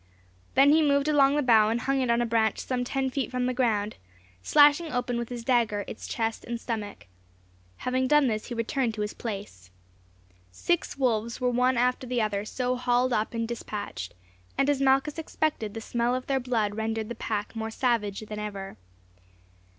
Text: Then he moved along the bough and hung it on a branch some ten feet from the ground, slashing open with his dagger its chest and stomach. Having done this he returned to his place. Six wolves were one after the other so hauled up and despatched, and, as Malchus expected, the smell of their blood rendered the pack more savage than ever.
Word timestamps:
Then 0.55 0.71
he 0.71 0.81
moved 0.81 1.07
along 1.07 1.35
the 1.35 1.43
bough 1.43 1.69
and 1.69 1.79
hung 1.81 2.01
it 2.01 2.09
on 2.09 2.23
a 2.23 2.25
branch 2.25 2.57
some 2.57 2.83
ten 2.83 3.11
feet 3.11 3.29
from 3.29 3.45
the 3.45 3.53
ground, 3.53 3.97
slashing 4.41 4.91
open 4.91 5.15
with 5.19 5.29
his 5.29 5.43
dagger 5.43 5.85
its 5.87 6.07
chest 6.07 6.43
and 6.43 6.59
stomach. 6.59 7.05
Having 7.77 8.07
done 8.07 8.25
this 8.27 8.47
he 8.47 8.55
returned 8.55 8.95
to 8.95 9.01
his 9.03 9.13
place. 9.13 9.69
Six 10.49 10.97
wolves 10.97 11.39
were 11.39 11.51
one 11.51 11.77
after 11.77 12.07
the 12.07 12.19
other 12.19 12.45
so 12.45 12.75
hauled 12.77 13.13
up 13.13 13.35
and 13.35 13.47
despatched, 13.47 14.15
and, 14.57 14.71
as 14.71 14.81
Malchus 14.81 15.19
expected, 15.19 15.75
the 15.75 15.81
smell 15.81 16.15
of 16.15 16.25
their 16.25 16.39
blood 16.39 16.73
rendered 16.73 17.07
the 17.07 17.13
pack 17.13 17.55
more 17.55 17.69
savage 17.69 18.21
than 18.21 18.39
ever. 18.39 18.77